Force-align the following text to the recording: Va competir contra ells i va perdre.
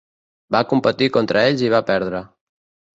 Va 0.55 0.61
competir 0.71 1.11
contra 1.19 1.45
ells 1.51 1.65
i 1.69 1.73
va 1.77 1.85
perdre. 1.95 2.27